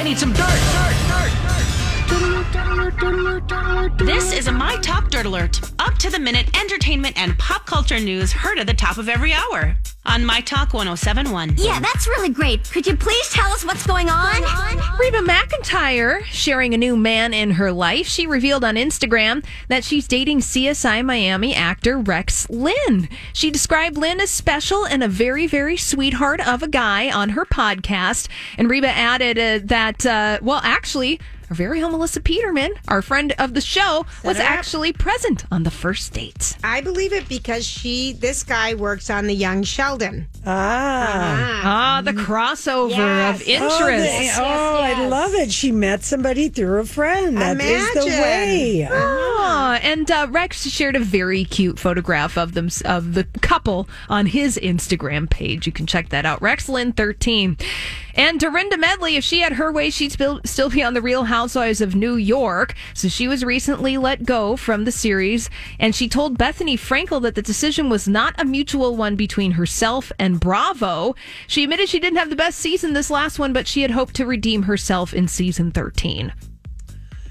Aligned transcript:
I 0.00 0.02
need 0.02 0.18
some 0.18 0.32
dirt, 0.32 0.48
dirt, 2.08 3.98
dirt, 3.98 3.98
This 3.98 4.32
is 4.32 4.46
a 4.46 4.52
My 4.52 4.76
Top 4.76 5.10
Dirt 5.10 5.26
Alert. 5.26 5.60
Up 5.78 5.98
to 5.98 6.08
the 6.08 6.18
minute 6.18 6.58
entertainment 6.58 7.20
and 7.20 7.36
pop 7.38 7.66
culture 7.66 8.00
news 8.00 8.32
heard 8.32 8.58
at 8.58 8.66
the 8.66 8.72
top 8.72 8.96
of 8.96 9.10
every 9.10 9.34
hour 9.34 9.76
on 10.06 10.24
My 10.24 10.40
Talk 10.40 10.72
1071. 10.72 11.54
Yeah, 11.58 11.78
that's 11.80 12.06
really 12.08 12.30
great. 12.30 12.64
Could 12.70 12.86
you 12.86 12.96
please 12.96 13.28
tell 13.30 13.50
us 13.52 13.64
what's 13.64 13.86
going 13.86 14.08
on? 14.08 14.42
Reba 14.98 15.18
McEntire 15.18 16.22
sharing 16.24 16.74
a 16.74 16.78
new 16.78 16.96
man 16.96 17.34
in 17.34 17.52
her 17.52 17.70
life. 17.70 18.06
She 18.06 18.26
revealed 18.26 18.64
on 18.64 18.76
Instagram 18.76 19.44
that 19.68 19.84
she's 19.84 20.08
dating 20.08 20.40
CSI 20.40 21.04
Miami 21.04 21.54
actor 21.54 21.98
Rex 21.98 22.48
Linn. 22.48 23.08
She 23.32 23.50
described 23.50 23.96
Linn 23.96 24.20
as 24.20 24.30
special 24.30 24.86
and 24.86 25.02
a 25.02 25.08
very, 25.08 25.46
very 25.46 25.76
sweetheart 25.76 26.46
of 26.46 26.62
a 26.62 26.68
guy 26.68 27.10
on 27.10 27.30
her 27.30 27.44
podcast. 27.44 28.28
And 28.56 28.70
Reba 28.70 28.88
added 28.88 29.38
uh, 29.38 29.66
that, 29.66 30.06
uh, 30.06 30.38
well, 30.42 30.60
actually, 30.64 31.20
our 31.50 31.56
very 31.56 31.82
own 31.82 31.90
Melissa 31.90 32.20
Peterman, 32.20 32.72
our 32.88 33.02
friend 33.02 33.34
of 33.38 33.54
the 33.54 33.60
show, 33.60 34.06
was 34.24 34.38
actually 34.38 34.92
present 34.92 35.44
on 35.50 35.64
the 35.64 35.70
first 35.70 36.12
date. 36.12 36.56
I 36.62 36.80
believe 36.80 37.12
it 37.12 37.28
because 37.28 37.66
she, 37.66 38.12
this 38.12 38.44
guy 38.44 38.74
works 38.74 39.10
on 39.10 39.26
the 39.26 39.34
Young 39.34 39.64
Sheldon. 39.64 40.28
Ah. 40.46 41.60
Ah, 41.64 42.02
the 42.04 42.12
crossover 42.12 42.90
Yes. 42.96 43.40
of 43.40 43.46
Oh, 43.48 43.50
interest. 43.50 44.36
the- 44.36 44.42
oh, 44.42 44.80
I 44.80 45.06
love 45.08 45.34
it. 45.34 45.50
She 45.52 45.72
met 45.72 46.04
somebody 46.04 46.48
through 46.48 46.80
a 46.80 46.84
friend. 46.86 47.36
That 47.38 47.60
is 47.60 47.92
the 47.94 48.00
Imagine. 48.06 48.20
way. 48.22 48.88
Ah, 48.90 49.29
and 49.82 50.10
uh, 50.10 50.26
Rex 50.30 50.68
shared 50.68 50.96
a 50.96 51.00
very 51.00 51.44
cute 51.44 51.78
photograph 51.78 52.36
of 52.36 52.54
them 52.54 52.68
of 52.84 53.14
the 53.14 53.24
couple 53.40 53.88
on 54.08 54.26
his 54.26 54.58
Instagram 54.62 55.28
page. 55.28 55.66
You 55.66 55.72
can 55.72 55.86
check 55.86 56.10
that 56.10 56.26
out. 56.26 56.40
Rex 56.40 56.68
Linn 56.68 56.92
thirteen, 56.92 57.56
and 58.14 58.38
Dorinda 58.38 58.76
Medley. 58.76 59.16
If 59.16 59.24
she 59.24 59.40
had 59.40 59.54
her 59.54 59.72
way, 59.72 59.90
she'd 59.90 60.16
still 60.44 60.70
be 60.70 60.82
on 60.82 60.94
the 60.94 61.02
Real 61.02 61.24
Housewives 61.24 61.80
of 61.80 61.94
New 61.94 62.14
York. 62.14 62.74
So 62.94 63.08
she 63.08 63.28
was 63.28 63.44
recently 63.44 63.96
let 63.96 64.24
go 64.24 64.56
from 64.56 64.84
the 64.84 64.92
series, 64.92 65.50
and 65.78 65.94
she 65.94 66.08
told 66.08 66.38
Bethenny 66.38 66.78
Frankel 66.78 67.22
that 67.22 67.34
the 67.34 67.42
decision 67.42 67.88
was 67.88 68.06
not 68.06 68.40
a 68.40 68.44
mutual 68.44 68.96
one 68.96 69.16
between 69.16 69.52
herself 69.52 70.12
and 70.18 70.40
Bravo. 70.40 71.14
She 71.46 71.64
admitted 71.64 71.88
she 71.88 72.00
didn't 72.00 72.18
have 72.18 72.30
the 72.30 72.36
best 72.36 72.58
season 72.58 72.92
this 72.92 73.10
last 73.10 73.38
one, 73.38 73.52
but 73.52 73.66
she 73.66 73.82
had 73.82 73.90
hoped 73.90 74.14
to 74.16 74.26
redeem 74.26 74.64
herself 74.64 75.14
in 75.14 75.28
season 75.28 75.70
thirteen. 75.70 76.32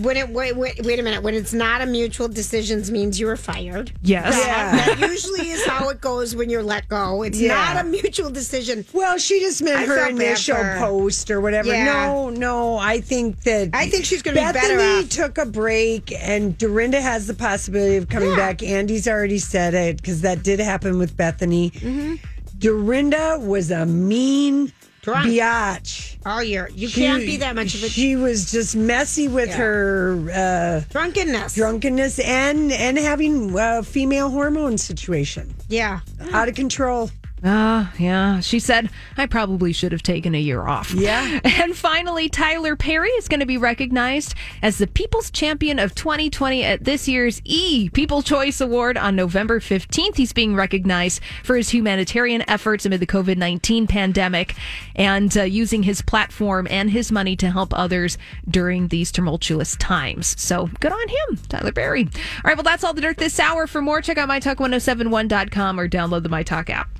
When 0.00 0.16
it 0.16 0.28
wait, 0.30 0.56
wait, 0.56 0.80
wait 0.84 0.98
a 0.98 1.02
minute. 1.02 1.22
When 1.22 1.34
it's 1.34 1.52
not 1.52 1.82
a 1.82 1.86
mutual 1.86 2.28
decisions 2.28 2.90
means 2.90 3.20
you 3.20 3.26
were 3.26 3.36
fired. 3.36 3.92
Yes. 4.02 4.34
That, 4.34 4.96
that 4.98 5.08
usually 5.10 5.50
is 5.50 5.64
how 5.66 5.88
it 5.90 6.00
goes 6.00 6.34
when 6.34 6.48
you're 6.48 6.62
let 6.62 6.88
go. 6.88 7.22
It's 7.22 7.38
Yeah. 7.38 7.48
not 7.74 7.84
a 7.84 7.88
mutual 7.88 8.30
decision. 8.30 8.84
Well, 8.92 9.18
she 9.18 9.40
just 9.40 9.62
meant 9.62 9.76
I 9.78 9.84
her 9.84 9.96
felt 9.96 10.16
bad 10.16 10.26
initial 10.26 10.56
for 10.56 10.62
her. 10.64 10.78
post 10.80 11.30
or 11.30 11.40
whatever. 11.40 11.68
Yeah. 11.68 11.84
No, 11.84 12.30
no, 12.30 12.76
I 12.78 13.00
think 13.00 13.42
that 13.42 13.70
I 13.74 13.88
think 13.88 14.04
she's 14.04 14.22
gonna 14.22 14.36
be 14.36 14.40
Bethenny 14.40 14.52
better 14.54 14.80
off. 15.04 15.08
took 15.10 15.38
a 15.38 15.46
break, 15.46 16.12
and 16.18 16.56
Dorinda 16.56 17.00
has 17.00 17.26
the 17.26 17.34
possibility 17.34 17.96
of 17.96 18.08
coming 18.08 18.30
Yeah. 18.30 18.36
back. 18.36 18.62
Andy's 18.62 19.06
already 19.06 19.38
said 19.38 19.74
it 19.74 19.96
because 19.98 20.22
that 20.22 20.42
did 20.42 20.58
happen 20.60 20.98
with 20.98 21.16
Bethenny. 21.16 21.72
Mm-hmm. 21.72 22.14
Dorinda 22.62 23.38
was 23.40 23.70
a 23.72 23.84
mean 23.84 24.72
Drunk. 25.02 25.26
biatch. 25.26 26.16
All 26.24 26.42
year. 26.44 26.70
You 26.74 26.86
She- 26.88 27.00
can't 27.00 27.22
be 27.26 27.36
that 27.38 27.56
much 27.56 27.74
of 27.74 27.82
a 27.82 27.88
She 27.88 28.14
was 28.14 28.52
just 28.52 28.76
messy 28.76 29.26
with 29.26 29.48
Yeah. 29.48 29.56
her 29.56 30.84
drunkenness. 30.90 31.52
uh, 31.58 31.60
drunkenness 31.60 32.20
and 32.20 32.70
and 32.72 32.96
having 32.98 33.52
a 33.58 33.82
female 33.82 34.30
hormone 34.30 34.78
situation 34.78 35.52
Yeah. 35.68 36.00
out 36.32 36.48
of 36.48 36.54
control. 36.54 37.10
Ah, 37.44 37.92
yeah. 37.98 38.38
She 38.40 38.60
said, 38.60 38.88
I 39.16 39.26
probably 39.26 39.72
should 39.72 39.90
have 39.90 40.02
taken 40.02 40.34
a 40.34 40.38
year 40.40 40.62
off. 40.66 40.92
Yeah. 40.92 41.40
And 41.62 41.76
finally, 41.76 42.28
Tyler 42.28 42.74
Perry 42.74 43.10
is 43.10 43.28
going 43.28 43.40
to 43.40 43.46
be 43.46 43.56
recognized 43.56 44.34
as 44.62 44.78
the 44.78 44.86
People's 44.86 45.30
Champion 45.30 45.78
of 45.78 45.94
2020 45.94 46.64
at 46.64 46.84
this 46.84 47.06
year's 47.06 47.40
E 47.44 47.88
People 47.90 48.22
Choice 48.22 48.60
Award 48.60 48.96
on 48.96 49.14
November 49.14 49.60
15th. 49.60 50.16
He's 50.16 50.32
being 50.32 50.56
recognized 50.56 51.20
for 51.44 51.56
his 51.56 51.68
humanitarian 51.70 52.48
efforts 52.48 52.84
amid 52.84 53.00
the 53.00 53.06
COVID 53.06 53.36
19 53.36 53.86
pandemic 53.86 54.54
and 54.96 55.36
uh, 55.36 55.42
using 55.42 55.84
his 55.84 56.02
platform 56.02 56.66
and 56.70 56.90
his 56.90 57.12
money 57.12 57.36
to 57.36 57.50
help 57.50 57.72
others 57.76 58.18
during 58.48 58.88
these 58.88 59.12
tumultuous 59.12 59.76
times. 59.76 60.34
So 60.40 60.68
good 60.80 60.92
on 60.92 61.08
him, 61.08 61.38
Tyler 61.48 61.72
Perry. 61.72 62.04
All 62.04 62.10
right, 62.44 62.56
well, 62.56 62.64
that's 62.64 62.82
all 62.82 62.94
the 62.94 63.02
dirt 63.02 63.18
this 63.18 63.38
hour. 63.38 63.66
For 63.66 63.82
more, 63.82 64.00
check 64.00 64.18
out 64.18 64.28
mytalk1071.com 64.28 65.78
or 65.78 65.88
download 65.88 66.22
the 66.22 66.28
MyTalk 66.28 66.70
app. 66.70 66.98